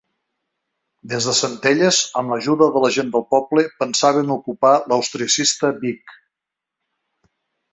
[1.11, 6.17] Des de Centelles, amb l'ajuda de la gent del poble, pensaven ocupar l'austriacista Vic.